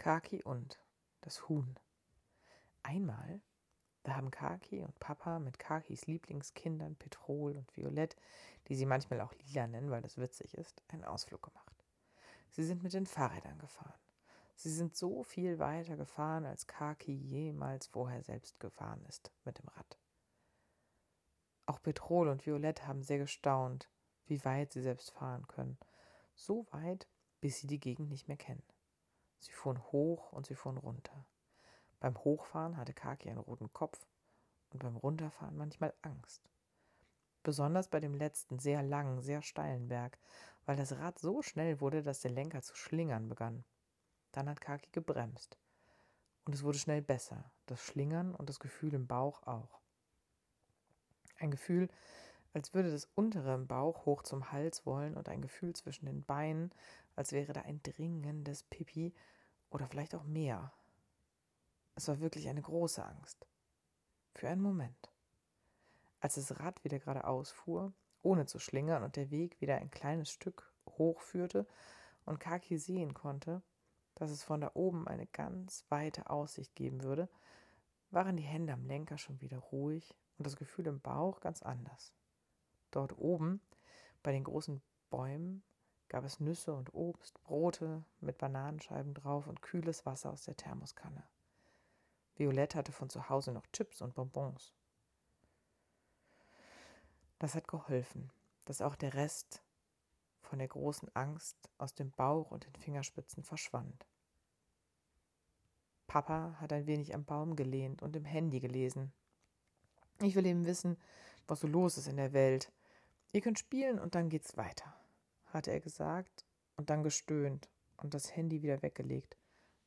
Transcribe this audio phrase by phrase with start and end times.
[0.00, 0.80] Kaki und
[1.20, 1.78] das Huhn.
[2.82, 3.42] Einmal,
[4.02, 8.16] da haben Kaki und Papa mit Kakis Lieblingskindern Petrol und Violett,
[8.66, 11.84] die sie manchmal auch Lila nennen, weil das witzig ist, einen Ausflug gemacht.
[12.48, 14.00] Sie sind mit den Fahrrädern gefahren.
[14.54, 19.68] Sie sind so viel weiter gefahren, als Kaki jemals vorher selbst gefahren ist mit dem
[19.68, 19.98] Rad.
[21.66, 23.90] Auch Petrol und Violett haben sehr gestaunt,
[24.24, 25.76] wie weit sie selbst fahren können.
[26.34, 27.06] So weit,
[27.42, 28.62] bis sie die Gegend nicht mehr kennen.
[29.40, 31.26] Sie fuhren hoch und sie fuhren runter.
[31.98, 34.06] Beim Hochfahren hatte Kaki einen roten Kopf
[34.70, 36.48] und beim Runterfahren manchmal Angst.
[37.42, 40.18] Besonders bei dem letzten, sehr langen, sehr steilen Berg,
[40.66, 43.64] weil das Rad so schnell wurde, dass der Lenker zu schlingern begann.
[44.32, 45.58] Dann hat Kaki gebremst.
[46.44, 49.80] Und es wurde schnell besser, das Schlingern und das Gefühl im Bauch auch.
[51.38, 51.88] Ein Gefühl,
[52.52, 56.24] als würde das untere im Bauch hoch zum Hals wollen und ein Gefühl zwischen den
[56.24, 56.72] Beinen,
[57.16, 59.14] als wäre da ein dringendes Pipi
[59.70, 60.72] oder vielleicht auch mehr.
[61.94, 63.46] Es war wirklich eine große Angst.
[64.34, 65.10] Für einen Moment.
[66.20, 70.30] Als das Rad wieder geradeaus fuhr, ohne zu schlingern und der Weg wieder ein kleines
[70.30, 71.66] Stück hochführte
[72.24, 73.62] und Kaki sehen konnte,
[74.14, 77.28] dass es von da oben eine ganz weite Aussicht geben würde,
[78.10, 82.12] waren die Hände am Lenker schon wieder ruhig und das Gefühl im Bauch ganz anders.
[82.90, 83.60] Dort oben,
[84.22, 85.62] bei den großen Bäumen,
[86.08, 91.22] gab es Nüsse und Obst, Brote mit Bananenscheiben drauf und kühles Wasser aus der Thermoskanne.
[92.36, 94.72] Violette hatte von zu Hause noch Chips und Bonbons.
[97.38, 98.30] Das hat geholfen,
[98.64, 99.62] dass auch der Rest
[100.42, 104.06] von der großen Angst aus dem Bauch und den Fingerspitzen verschwand.
[106.06, 109.12] Papa hat ein wenig am Baum gelehnt und im Handy gelesen.
[110.20, 110.96] Ich will eben wissen,
[111.46, 112.72] was so los ist in der Welt.
[113.32, 114.92] Ihr könnt spielen und dann geht's weiter,
[115.46, 116.44] hatte er gesagt
[116.76, 119.36] und dann gestöhnt und das Handy wieder weggelegt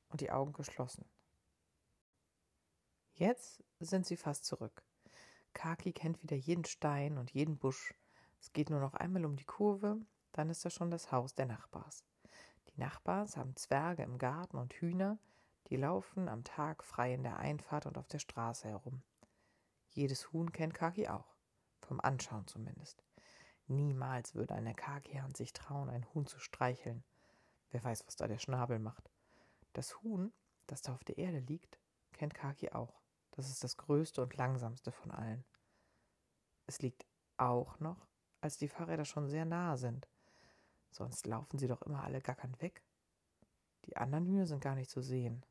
[0.10, 1.06] und die Augen geschlossen.
[3.16, 4.84] Jetzt sind sie fast zurück.
[5.54, 7.94] Kaki kennt wieder jeden Stein und jeden Busch.
[8.40, 10.00] Es geht nur noch einmal um die Kurve,
[10.32, 12.04] dann ist da schon das Haus der Nachbars.
[12.70, 15.20] Die Nachbars haben Zwerge im Garten und Hühner,
[15.68, 19.04] die laufen am Tag frei in der Einfahrt und auf der Straße herum.
[19.90, 21.36] Jedes Huhn kennt Kaki auch,
[21.82, 23.04] vom Anschauen zumindest.
[23.68, 27.04] Niemals würde eine Kakihand sich trauen, ein Huhn zu streicheln.
[27.72, 29.10] Wer weiß, was da der Schnabel macht.
[29.74, 30.32] Das Huhn,
[30.68, 31.80] das da auf der Erde liegt,
[32.12, 33.02] kennt Kaki auch.
[33.32, 35.44] Das ist das größte und langsamste von allen.
[36.68, 37.06] Es liegt
[37.38, 38.08] auch noch,
[38.42, 40.08] als die Fahrräder schon sehr nahe sind.
[40.92, 42.84] Sonst laufen sie doch immer alle gackernd weg.
[43.86, 45.44] Die anderen Hühner sind gar nicht zu sehen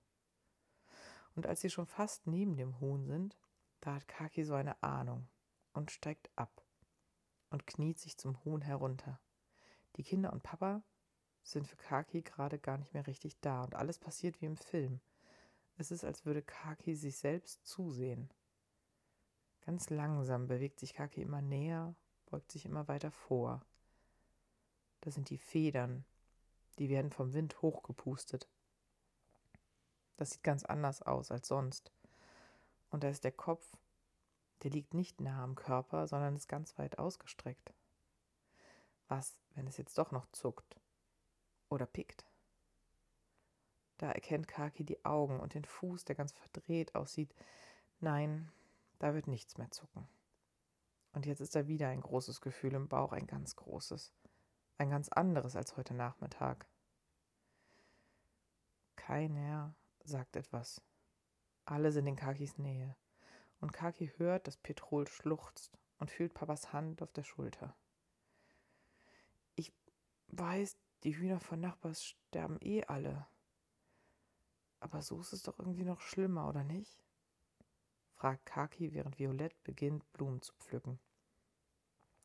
[1.34, 3.36] und als sie schon fast neben dem Huhn sind,
[3.80, 5.28] da hat Kaki so eine Ahnung
[5.72, 6.61] und steigt ab
[7.52, 9.20] und kniet sich zum Huhn herunter.
[9.96, 10.82] Die Kinder und Papa
[11.42, 15.00] sind für Kaki gerade gar nicht mehr richtig da und alles passiert wie im Film.
[15.76, 18.30] Es ist, als würde Kaki sich selbst zusehen.
[19.64, 21.94] Ganz langsam bewegt sich Kaki immer näher,
[22.26, 23.64] beugt sich immer weiter vor.
[25.02, 26.04] Das sind die Federn,
[26.78, 28.48] die werden vom Wind hochgepustet.
[30.16, 31.92] Das sieht ganz anders aus als sonst.
[32.90, 33.76] Und da ist der Kopf,
[34.62, 37.74] der liegt nicht nah am Körper, sondern ist ganz weit ausgestreckt.
[39.08, 40.80] Was, wenn es jetzt doch noch zuckt
[41.68, 42.24] oder pickt?
[43.98, 47.34] Da erkennt Kaki die Augen und den Fuß, der ganz verdreht aussieht.
[48.00, 48.50] Nein,
[48.98, 50.08] da wird nichts mehr zucken.
[51.12, 54.12] Und jetzt ist da wieder ein großes Gefühl im Bauch, ein ganz großes,
[54.78, 56.66] ein ganz anderes als heute Nachmittag.
[58.96, 59.74] Keiner
[60.04, 60.80] sagt etwas.
[61.64, 62.96] Alle sind in Kakis Nähe.
[63.62, 67.76] Und Kaki hört, dass Petrol schluchzt und fühlt Papas Hand auf der Schulter.
[69.54, 69.72] Ich
[70.26, 73.24] weiß, die Hühner von Nachbars sterben eh alle.
[74.80, 77.04] Aber so ist es doch irgendwie noch schlimmer, oder nicht?
[78.16, 80.98] fragt Kaki, während Violett beginnt, Blumen zu pflücken.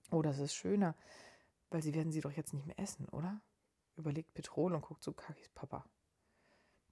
[0.09, 0.95] Oh, das ist schöner,
[1.69, 3.39] weil sie werden sie doch jetzt nicht mehr essen, oder?
[3.95, 5.85] überlegt Petrol und guckt zu Kakis Papa.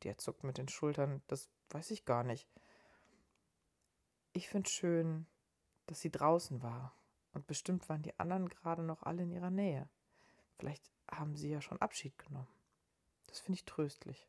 [0.04, 1.24] Der zuckt mit den Schultern.
[1.26, 2.48] Das weiß ich gar nicht.
[4.36, 5.28] Ich finde schön,
[5.86, 6.94] dass sie draußen war.
[7.32, 9.88] Und bestimmt waren die anderen gerade noch alle in ihrer Nähe.
[10.58, 12.54] Vielleicht haben sie ja schon Abschied genommen.
[13.28, 14.28] Das finde ich tröstlich.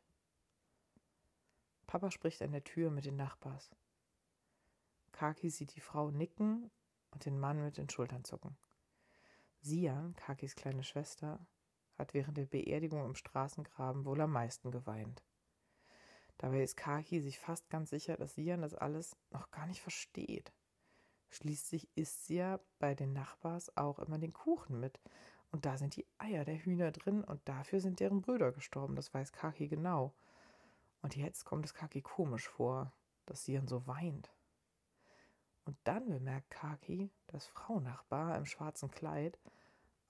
[1.87, 3.69] Papa spricht an der Tür mit den Nachbars.
[5.11, 6.71] Kaki sieht die Frau nicken
[7.11, 8.55] und den Mann mit den Schultern zucken.
[9.59, 11.45] Sian, Kakis kleine Schwester,
[11.97, 15.21] hat während der Beerdigung im Straßengraben wohl am meisten geweint.
[16.37, 20.53] Dabei ist Kaki sich fast ganz sicher, dass Sian das alles noch gar nicht versteht.
[21.29, 24.99] Schließlich isst sie ja bei den Nachbars auch immer den Kuchen mit.
[25.51, 28.95] Und da sind die Eier der Hühner drin und dafür sind deren Brüder gestorben.
[28.95, 30.13] Das weiß Kaki genau.
[31.01, 32.91] Und jetzt kommt es Kaki komisch vor,
[33.25, 34.31] dass sie dann so weint.
[35.65, 39.37] Und dann bemerkt Kaki, dass Frau Nachbar im schwarzen Kleid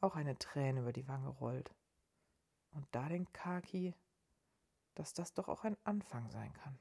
[0.01, 1.73] auch eine Träne über die Wange rollt.
[2.71, 3.95] Und da denkt Kaki,
[4.97, 6.77] dass das doch auch ein Anfang sein kann.